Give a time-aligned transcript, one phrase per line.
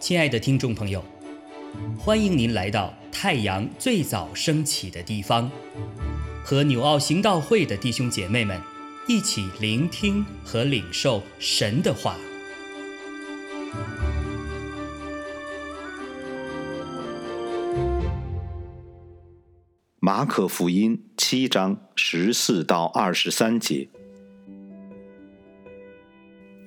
[0.00, 1.04] 亲爱的听众朋友，
[1.96, 5.48] 欢迎您来到太阳最早升起的地方，
[6.42, 8.60] 和纽奥行道会的弟兄姐妹们
[9.06, 12.16] 一起聆听和领受神的话。
[20.00, 23.88] 马可福音七章十四到二十三节，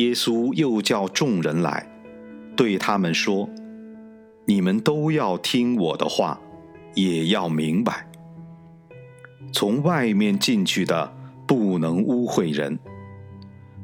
[0.00, 1.86] 耶稣又叫众人来。
[2.56, 3.48] 对他们说
[4.46, 6.40] ：“你们都要听我的话，
[6.94, 8.06] 也要明白。
[9.52, 11.12] 从外面进去的
[11.46, 12.78] 不能污秽人，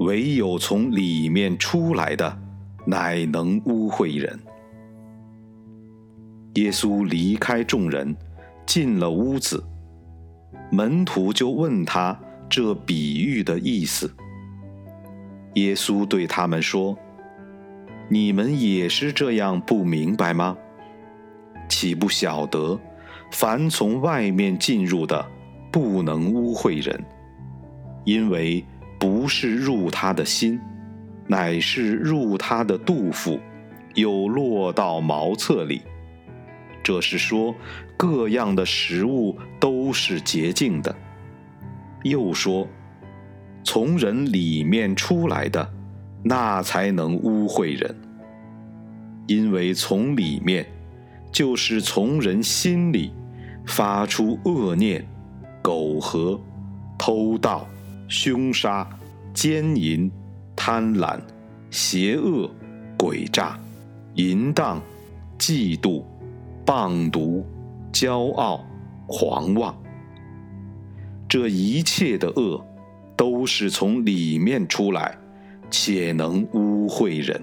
[0.00, 2.38] 唯有从里面出来的，
[2.86, 4.38] 乃能污秽人。”
[6.56, 8.14] 耶稣离开众人，
[8.66, 9.64] 进了屋子，
[10.70, 12.18] 门徒就问他
[12.50, 14.12] 这比喻的意思。
[15.54, 16.96] 耶稣对他们说。
[18.08, 20.56] 你们也是这样不明白吗？
[21.68, 22.78] 岂不晓得，
[23.30, 25.24] 凡从外面进入的，
[25.70, 27.02] 不能污秽人，
[28.04, 28.62] 因为
[28.98, 30.60] 不是入他的心，
[31.26, 33.40] 乃是入他的肚腹，
[33.94, 35.80] 又落到茅厕里。
[36.82, 37.54] 这是说，
[37.96, 40.94] 各样的食物都是洁净的。
[42.02, 42.68] 又说，
[43.64, 45.68] 从人里面出来的。
[46.24, 47.96] 那才能污秽人，
[49.26, 50.64] 因为从里面，
[51.32, 53.10] 就是从人心里
[53.66, 55.04] 发出恶念、
[55.60, 56.40] 苟合、
[56.96, 57.66] 偷盗、
[58.06, 58.88] 凶杀、
[59.34, 60.08] 奸淫、
[60.54, 61.18] 贪婪、
[61.72, 62.48] 邪恶、
[62.96, 63.58] 诡诈、
[64.14, 64.80] 淫荡、
[65.36, 66.04] 嫉妒、
[66.64, 67.44] 棒毒、
[67.92, 68.64] 骄傲、
[69.08, 69.76] 狂妄。
[71.28, 72.64] 这一切的恶，
[73.16, 75.18] 都是从里面出来。
[75.74, 77.42] 且能污秽人。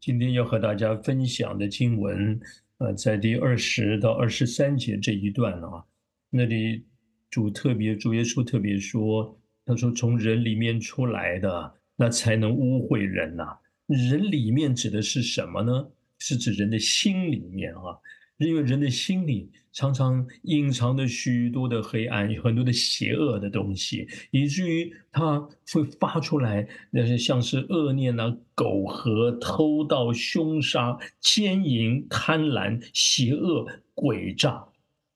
[0.00, 2.40] 今天要和大家分享的经文，
[2.78, 5.84] 呃，在第二十到二十三节这一段啊，
[6.30, 6.84] 那里
[7.30, 11.74] 主特别主耶稣特别说，他说从人里面出来的。
[11.98, 13.56] 那才能污秽人呐！
[13.86, 15.88] 人里面指的是什么呢？
[16.18, 17.96] 是指人的心里面啊，
[18.36, 25.40] 因为人的心里常常隐藏着许多的黑暗，有很多的邪恶的东西，以至于他
[25.72, 34.62] 会发出来，那些像是恶念啊、苟合、偷盗、凶杀、奸淫、贪婪、邪恶、诡诈、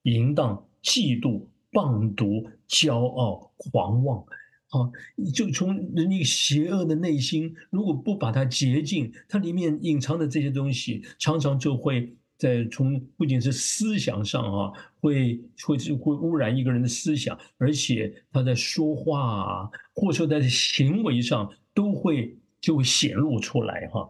[0.05, 4.25] 淫荡、嫉妒、放毒、骄傲、狂妄。
[4.71, 4.87] 啊，
[5.35, 24.09] 就从人一个邪恶的内心，如果不把它洁净，它里面隐藏的这些东西，常常就会在从不仅是思想上啊，会会会污染一个人的思想，而且他在说话啊，或者说在行为上，都会就会显露出来哈。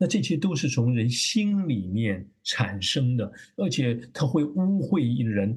[0.00, 5.56] 那这些都是从人心里面产生的，而且它会污秽一人，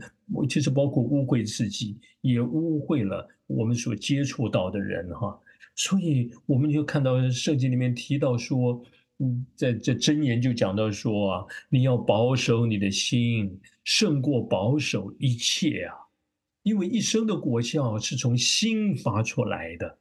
[0.49, 5.39] 其实包括污秽自己，也污秽了我们所接触到的人哈。
[5.75, 8.83] 所以我们就看到圣经里面提到说，
[9.19, 15.93] 嗯，在这箴言就讲到说啊，你要保守你的心，胜过保守一切啊，
[16.63, 19.99] 因为一生的果效是从心发出来的。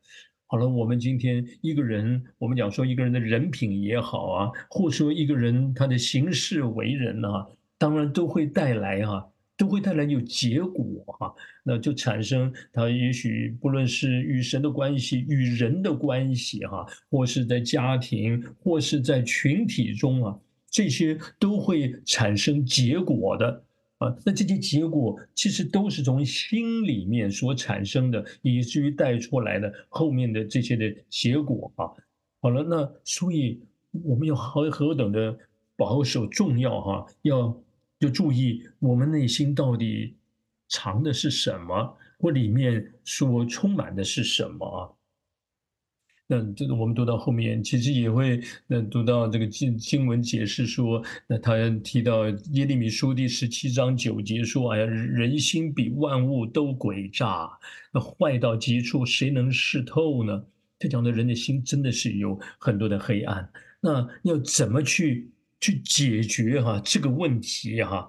[0.51, 7.47] 好了，我们今天一个人，我们讲说一个人的人品也好啊，或说一个人他的行事为人啊，
[7.79, 9.25] 当然都会带来啊，
[9.57, 10.85] 都会带来有结果
[11.21, 20.37] 哈，那就产生他也许不论是与神的关系、与人的关系哈，或是在家庭，或是在群体中啊，
[20.69, 23.63] 这些都会产生结果的。
[24.01, 31.85] 啊，那这些结果其实都是从心里面所产生的，以至于带出来的后面的这些的结果啊。
[32.41, 33.61] 好了，那所以
[34.03, 35.39] 我们要何何等的
[35.77, 37.63] 保守重要哈，要
[37.99, 40.15] 要注意我们内心到底
[40.69, 44.81] 藏的是什么，或里面所充满的是什么啊。
[46.33, 57.51] 那这个我们读到后面，其实也会那读到这个经经文解释说，那他提到耶利米书第十七章九节说：“哎呀，人心比万物都诡诈，
[57.93, 60.41] 那坏到极处，谁能识透呢？”
[60.79, 63.51] 他讲的人的心真的是有很多的黑暗。
[63.81, 68.09] 那要怎么去去解决哈这个问题哈？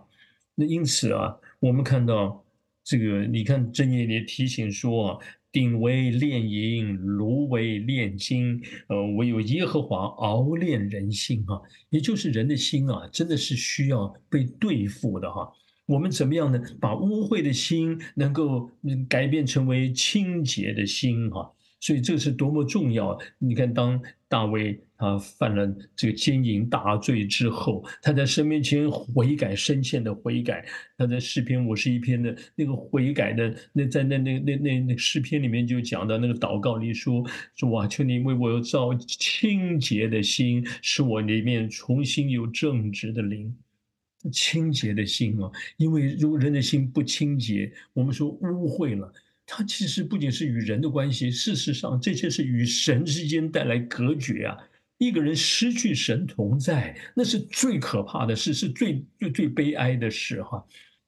[0.54, 2.46] 那因此啊，我们看到
[2.84, 5.26] 这个，你看正业也提醒说啊。
[5.52, 11.60] 鼎为炼银，炉为炼金，呃，唯有耶和华熬炼人心啊，
[11.90, 15.52] 也就是人的心啊，真的是需要被对付的哈。
[15.88, 16.62] 我们怎么样呢？
[16.80, 18.72] 把污秽的心能够
[19.10, 21.52] 改变成为清洁的心哈。
[21.82, 23.18] 所以这是多么重要！
[23.40, 24.00] 你看，当
[24.30, 30.64] 大卫他犯了这个奸淫大罪之后，他在神面前悔改，深切的悔改。
[30.96, 43.52] 他在诗篇五十一篇的那个悔改的那在那那那那那诗篇里面就讲到那个祷告里说：说哇，求你为我造清洁的心，使我里面重新有正直的灵，
[44.32, 45.50] 清洁的心啊！
[45.78, 49.12] 因为如果人的心不清洁，我们说污秽了。
[49.48, 54.56] 它其实不仅是与人的关系，事实上，这些是与神之间带来隔绝啊！
[55.02, 60.64] 一个人失去神同在，那是最可怕的事，是最最最悲哀的事哈！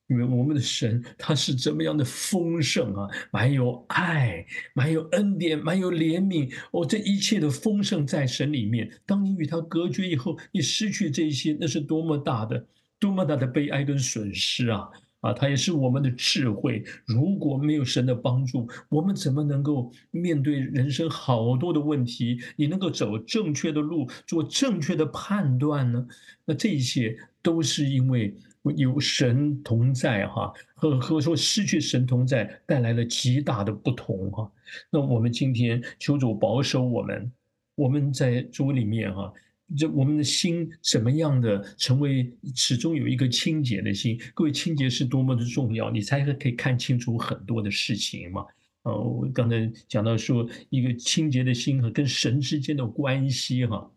[0.08, 4.44] 因为我们的神他是怎么样的丰盛啊，满有爱，
[4.74, 8.92] 满有恩典，满有怜悯哦，这一切的丰盛在神里面。
[9.06, 12.66] 当你与他隔绝以后，你失去这些，那是多么大的、
[13.00, 14.90] 多么大的悲哀跟损失啊！
[15.24, 16.84] 啊，它也是我们的智慧。
[17.06, 22.38] 如果没有神的帮助，我们怎么能够面对人生好多的问题？
[22.58, 26.06] 你能够走正确的路，做正确的判断呢？
[26.44, 28.36] 那这一切都是因为
[28.76, 34.52] 有神同在，哈，和和说失去神同在带来了极大的不同，哈。
[34.90, 37.32] 那我们今天求主保守我们，
[37.76, 39.32] 我们在主里面，哈。
[39.78, 44.20] 这我们的心怎么样的成为始终有一个清洁的心？
[44.34, 48.46] 各位，清洁是多么的重要，你才可以看清楚很多的事情嘛。
[48.84, 53.90] 哦，我刚才讲到说，一个清洁的心和跟神之间的关系，哈。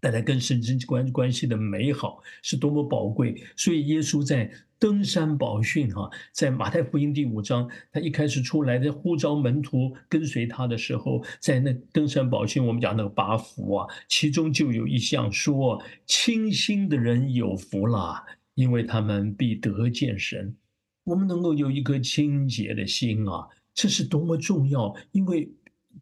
[0.00, 18.24] 带来跟神之关关系的美好是多么宝贵，所以耶稣在登山宝训哈，在马太福音第五章，他一开始出来的呼召门徒跟随他的时候，在那登山宝训，我们讲那个八福啊，其中就有一项说，清心的人有福了，
[18.54, 20.54] 因为他们必得见神。
[21.04, 25.48] 我们能够有一颗清洁的心啊，这是多么重要，因为。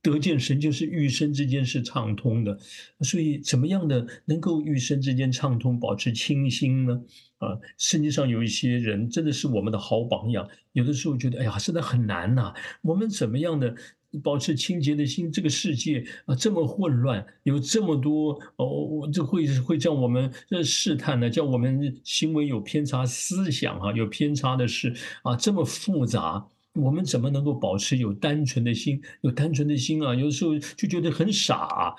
[0.01, 2.59] 得见神就是与神之间是畅通的，
[3.01, 7.01] 所以怎么样的能够与神之间畅通，保持清新呢？
[7.39, 10.49] 啊，圣经上有一些人真的是我们的好榜样。
[10.73, 12.55] 有的时候觉得，哎呀，真的很难呐。
[12.83, 13.75] 我们怎么样的
[14.23, 15.31] 保持清洁的心？
[15.31, 24.95] 这个世界啊，这么混乱，有这么多哦，这会会叫我们这试探呢，叫我们行为有偏差，思想啊有偏差的事
[25.25, 26.47] 啊，这么复杂。
[26.75, 29.03] 我们怎么能够保持有单纯的心？
[29.21, 31.95] 有单纯的心啊，有时候就觉得很傻。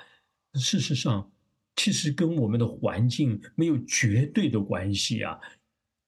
[0.55, 1.31] 事实上，
[1.75, 5.39] 其实跟我们的环境没有绝对的关系啊。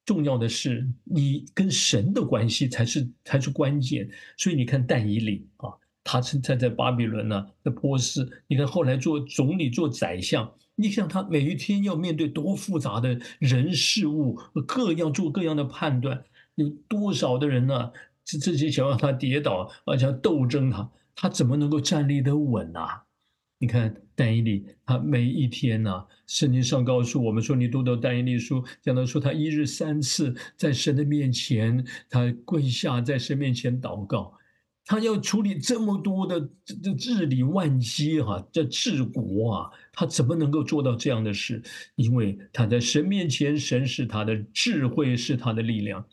[0.06, 4.10] 重要的是，你跟神的关系才是才是关键。
[4.38, 5.70] 所以你看，但以理啊，
[6.04, 8.28] 他是在在巴比伦呢，在波斯。
[8.48, 16.24] 你看后来做总理、做宰相，你想他每一天要面对多复杂的人事物，各样做各样的判断，
[16.56, 17.92] 有多少的人呢？
[18.26, 23.04] 是自己想让他跌倒，而且要斗争他，他怎么能够站立得稳啊？
[23.58, 34.34] 你看但以理，他每一天呢，圣经上告诉我们说，你读到但以理书，讲到说他一日三次在神的面前，他跪下在神面前祷告，
[34.86, 41.64] 他要处理这么多的这治理万机哈，这治国啊，他怎么能够做到这样的事？
[41.96, 46.06] 因为他在神面前，神是他的智慧，是他的力量。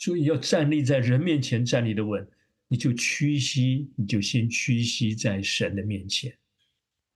[0.00, 2.26] 所以要站立在人面前站立的稳，
[2.68, 6.34] 你就屈膝，你就先屈膝在神的面前。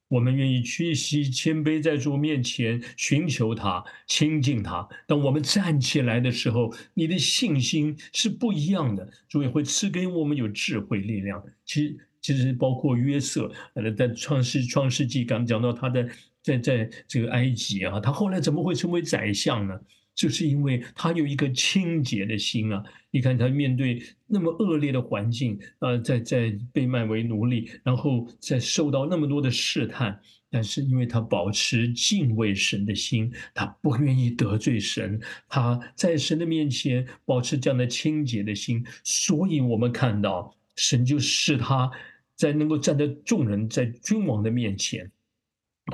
[0.08, 4.86] 我们愿意屈膝谦卑在主面前，寻求他，亲近他。
[5.08, 9.10] 当我们站起来的时候，你的信心是不一样的。
[9.30, 11.42] 主也会赐给我们有智慧力量。
[11.64, 16.06] 其实，其实包括约瑟，呃，在创世创世纪刚讲到他的
[16.42, 19.80] 在在这个埃及啊，他后来怎么会成为宰相呢？
[20.14, 22.83] 就是因为他有一个清洁的心啊！
[23.11, 41.90] 你看他面对那么恶劣的环境，呃，在在被卖为奴隶，然后在受到那么多的试探，但是因为他保持敬畏神的心，他不愿意得罪神，他在神的面前保持这样的清洁的心，所以我们看到神就使他
[42.37, 45.11] 在能够站在众人在君王的面前。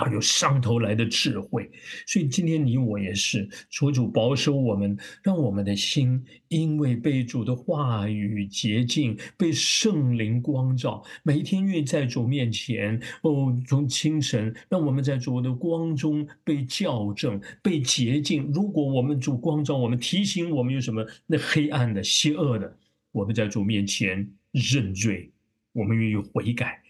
[0.01, 1.71] 他有上头来的智慧，
[2.07, 18.51] 所以今天你我也是，求主保守我们，让我们的心因为被主的话语洁净，被圣灵光照，每一天愿意在主面前哦，从清晨，让我们在主的光中被校正、被洁净。
[18.55, 22.75] 如果我们主光照我们，提醒我们有什么那黑暗的、邪恶的，
[23.13, 25.31] 我们在主面前认罪。
[25.73, 26.83] 我们愿意悔改。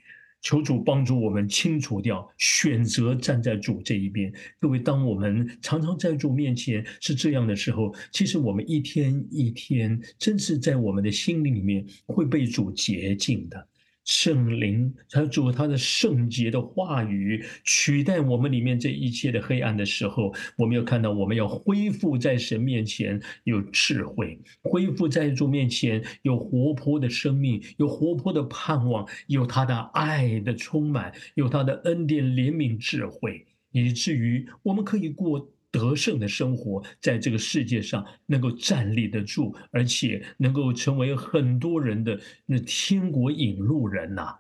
[0.42, 4.32] 求主帮助我们清除掉，选择站在主这一边。
[4.58, 13.69] 各位，当我们常常在主面前是这样的时候，其实我们一天一天，真是在我们的心灵里面会被主洁净的。
[14.04, 35.50] 圣灵，他主他的圣洁的话语取代我们里面这一切的黑暗的时候，我们要看到，我们要恢复在神面前有智慧，恢复在主面前有活泼的生命，有活泼的盼望，有他的爱的充满，有他的恩典、怜悯、智慧，以至于我们可以过。
[35.70, 44.36] 得胜的生活，在这个世界上能够站立得住，而且能够成为很多人的那天国引路人呐！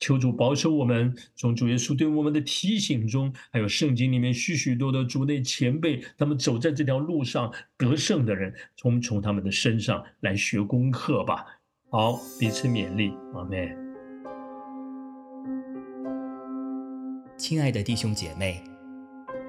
[0.00, 11.44] 求主保守我们，从主耶稣对我们的提醒中，还有圣经里面许许多多主内前辈，他们走在这条路上得胜的人，从从他们的身上来学功课吧。
[11.90, 13.76] 好，彼此勉励，阿门。
[17.36, 18.77] 亲爱的弟兄姐妹。